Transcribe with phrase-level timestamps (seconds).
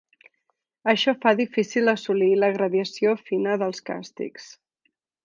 [0.93, 4.49] Això fa difícil assolir la gradació fina dels càstigs.